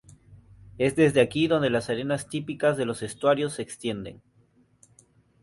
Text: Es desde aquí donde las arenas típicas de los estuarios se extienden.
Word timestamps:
Es 0.79 0.95
desde 0.95 1.21
aquí 1.21 1.45
donde 1.47 1.69
las 1.69 1.91
arenas 1.91 2.27
típicas 2.27 2.75
de 2.75 2.85
los 2.85 3.03
estuarios 3.03 3.53
se 3.53 3.61
extienden. 3.61 4.19